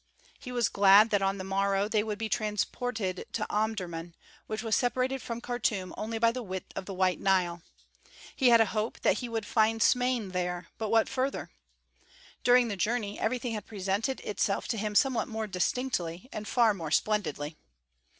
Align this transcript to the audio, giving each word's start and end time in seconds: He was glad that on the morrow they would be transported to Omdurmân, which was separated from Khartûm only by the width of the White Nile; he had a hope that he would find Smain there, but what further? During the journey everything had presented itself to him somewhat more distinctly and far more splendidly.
He 0.39 0.51
was 0.51 0.67
glad 0.67 1.11
that 1.11 1.21
on 1.21 1.37
the 1.37 1.43
morrow 1.43 1.87
they 1.87 2.01
would 2.01 2.17
be 2.17 2.27
transported 2.27 3.23
to 3.33 3.45
Omdurmân, 3.51 4.15
which 4.47 4.63
was 4.63 4.75
separated 4.75 5.21
from 5.21 5.41
Khartûm 5.41 5.93
only 5.95 6.17
by 6.17 6.31
the 6.31 6.41
width 6.41 6.75
of 6.75 6.87
the 6.87 6.93
White 6.95 7.19
Nile; 7.19 7.61
he 8.35 8.49
had 8.49 8.59
a 8.59 8.65
hope 8.73 8.99
that 9.01 9.19
he 9.19 9.29
would 9.29 9.45
find 9.45 9.79
Smain 9.83 10.29
there, 10.29 10.69
but 10.79 10.89
what 10.89 11.07
further? 11.07 11.51
During 12.43 12.67
the 12.67 12.75
journey 12.75 13.19
everything 13.19 13.53
had 13.53 13.67
presented 13.67 14.21
itself 14.21 14.67
to 14.69 14.77
him 14.79 14.95
somewhat 14.95 15.27
more 15.27 15.45
distinctly 15.45 16.27
and 16.33 16.47
far 16.47 16.73
more 16.73 16.89
splendidly. 16.89 17.55